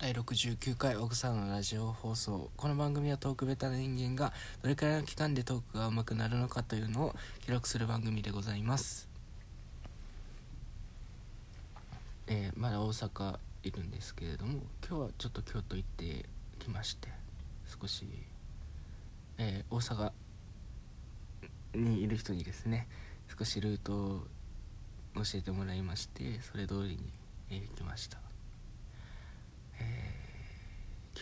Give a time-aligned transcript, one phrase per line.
[0.00, 2.50] 第69回奥さんのラジオ放送。
[2.56, 7.14] この番組はトークベタな人間がどれくらいの期間でトークが上手くなるのかというのを
[7.44, 9.10] 記録する番組でございます。
[12.28, 16.24] えーまだ大阪いるんですけれども今日はちょっと京都行って
[16.58, 17.08] きまして
[17.78, 18.06] 少し、
[19.36, 20.12] えー大阪
[21.74, 22.88] にいる人にですね
[23.38, 24.20] 少しルートを
[25.16, 27.00] 教えてもらいましてそれ通りに、
[27.50, 28.29] え行きました。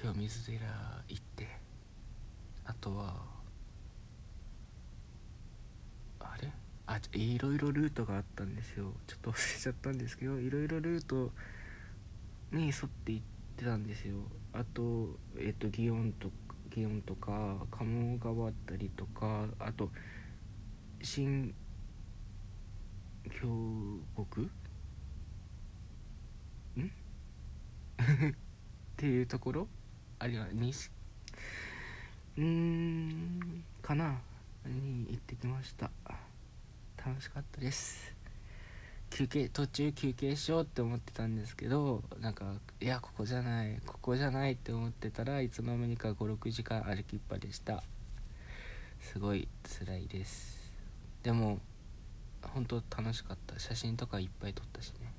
[0.01, 0.61] 清水寺
[1.09, 1.49] 行って
[2.65, 3.17] あとは
[6.21, 6.53] あれ？
[6.87, 8.93] あいろいろルートがあったんですよ。
[9.09, 11.33] ちょっと忘れちゃったんですけどいろいろルート
[12.53, 13.25] に沿って行っ
[13.57, 14.15] てたんですよ。
[14.53, 16.31] あとえっ、と祇園と
[16.71, 19.91] 祇園とか鴨川あったりとかあと
[21.03, 21.53] 新
[23.25, 24.43] 京極？
[24.43, 24.49] ん？
[28.31, 28.35] っ
[28.97, 29.69] ていうところ？
[30.19, 30.91] あるいは西
[32.37, 34.19] うーんかな。
[34.67, 35.91] に行ってきました。
[37.05, 38.15] 楽しかったです。
[39.11, 42.45] 休憩途中休憩しようって思ってたんですけどなんか
[42.81, 47.83] いやここじゃないここじゃないって思ってたらいつの間にか56時間歩きっぱでした。
[49.01, 50.73] すごい辛いです。
[51.23, 51.61] でも
[52.43, 53.59] 本当楽しかった。
[53.59, 55.13] 写真とかいっぱい撮ったしね。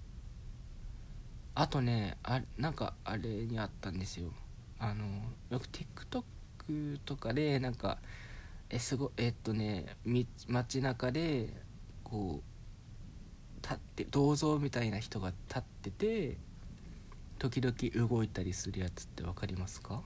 [1.55, 4.31] あとねあなんかあれにあったんですよ。
[4.80, 5.05] あの
[5.49, 7.97] よく TikTok とかでなんか
[8.69, 11.53] えすごえっとねみ街中で
[12.03, 16.38] こう立って銅像みたいな人が立ってて
[17.39, 20.02] 時々動いたりするやつって分かりますか？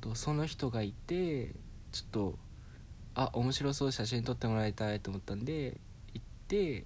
[0.00, 1.54] とその人がいて
[1.92, 2.38] ちょっと
[3.14, 5.78] あ面白そう写真撮ってもらいたいと思ったんで
[6.12, 6.84] 行って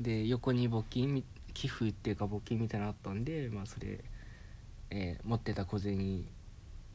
[0.00, 1.22] で横に募金
[1.54, 4.02] 寄付っていうか募金みたいなのあったんでまあそれ、
[4.94, 6.26] えー持ってた小銭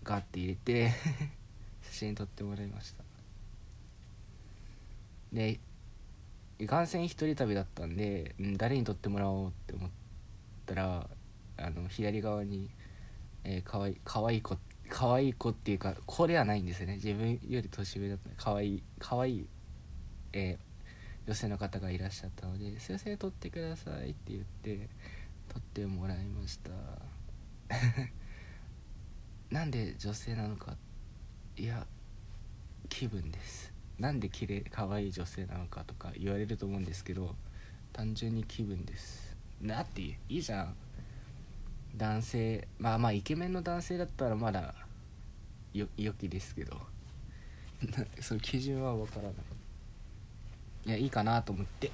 [0.03, 0.91] ガッて入れて
[1.81, 3.03] 写真撮ってもらいました。
[5.33, 5.59] で
[6.59, 9.89] いかんせん一人旅だったんで、うん、誰に撮ってもらおうって思っ
[10.65, 11.09] たら
[11.57, 12.69] あの左側に、
[13.43, 14.57] えー、かわいかわいい子
[14.89, 16.95] かわいい子っていうか子ではないんですよね。
[16.95, 18.29] 自分より年上だった。
[18.43, 19.47] かわいいかわいい、
[20.33, 20.67] えー
[21.27, 24.89] 女性の方がいらっしゃったので「先生撮ってください」って言って
[25.49, 27.16] 撮ってもらいました。
[29.51, 30.75] なんで女性なのか。
[31.55, 31.85] いや
[32.89, 33.73] 気分です。
[33.99, 37.35] なんで綺麗可愛い女性なのかとか言われると思うんですけど
[37.93, 39.35] 単純に気分です。
[39.61, 40.75] なっていいじゃん。
[41.95, 44.75] 男性まあまあイケメンの男性だったらまだ
[45.73, 46.79] よ良きですけど。
[48.21, 49.33] その基準は分からない。
[50.85, 51.91] いやいいかなと思って。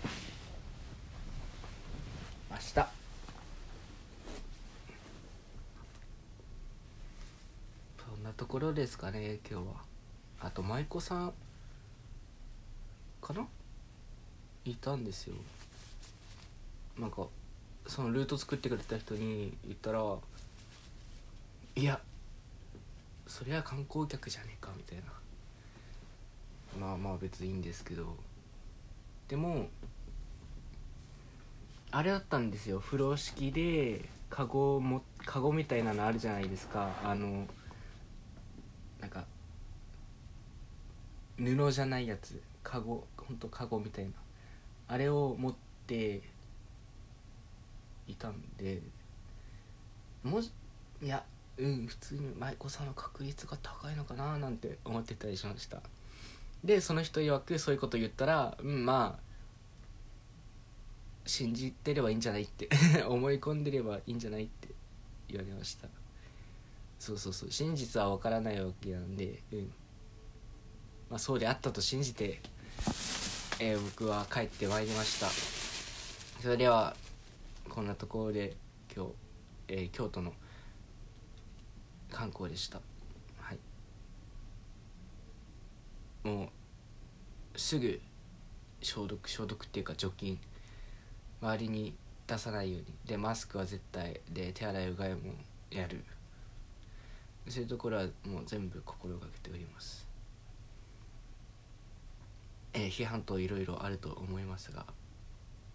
[2.51, 2.63] 明日
[7.97, 9.73] そんなところですかね今日は。
[10.41, 11.33] あと舞妓さん
[13.21, 13.47] かな？
[14.66, 15.35] いたんですよ。
[16.99, 17.27] なんか
[17.88, 20.01] そのルート作ってくれた人に言ったら
[21.75, 21.99] 「いや
[23.27, 25.03] そりゃ観光客じゃねえか」みたいな。
[26.79, 28.15] まあまあ別にいいんですけど。
[29.27, 29.69] でも
[31.91, 32.79] あれだったんですよ。
[32.79, 37.00] 風呂敷でカゴもカゴみたいなのあるじゃないですか。
[37.03, 37.47] あの
[39.03, 39.25] なんか
[41.38, 44.12] 布じゃないやつカゴほんとカゴみたいな。
[44.88, 45.56] あれを持っ
[45.88, 46.22] て
[48.08, 48.81] いたんで
[50.24, 50.52] もし
[51.02, 51.24] いや
[51.58, 55.81] うん普通に舞妓さんの確率が高いのかななんて思ってたりしました。
[56.63, 59.24] でその人曰くそういうこと言ったらうんまあ
[61.25, 62.69] 信じてればいいんじゃないって
[63.06, 64.69] 思い込んでればいいんじゃないって
[65.28, 65.90] 言われました。
[67.03, 67.52] そうそうそう。
[67.52, 69.74] 真実は分からないわけなんでうん。
[71.09, 72.40] まあそうであったと信じて、
[73.59, 75.28] えー僕は帰ってまいりました。
[76.42, 76.96] それでは
[77.68, 78.56] こんなところで
[78.96, 79.12] 今日、
[79.68, 80.31] えー京都の
[82.10, 82.80] 観光でした。
[83.42, 83.60] はい。
[86.25, 86.45] も
[87.54, 88.00] うすぐ
[88.81, 90.39] 消毒消毒っていうか除菌。
[91.42, 91.94] 周りに
[92.27, 92.86] 出さないように。
[93.06, 95.33] でマスクは絶対で手洗いうがいも
[95.69, 96.06] やる。
[97.48, 100.07] そういうところはもう全部心がけております。
[102.74, 104.86] えー批判といろいろあると思いますが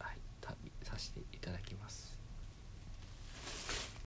[0.01, 2.18] はい旅させていただきます。